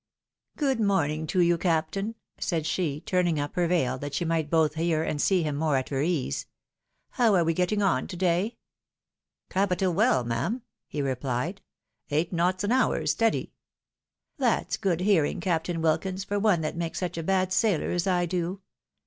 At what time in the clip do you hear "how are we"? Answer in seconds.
7.19-7.53